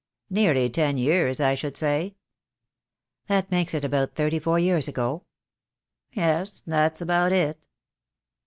[0.31, 2.15] "Nearly ten years, I should say."
[3.27, 5.25] "That makes it about thirty four years ago?"
[6.13, 7.59] "Yes, that's about it."